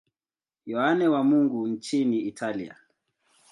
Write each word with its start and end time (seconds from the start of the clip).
Yohane 0.65 1.07
wa 1.07 1.23
Mungu 1.23 1.67
nchini 1.67 2.19
Italia. 2.19 2.75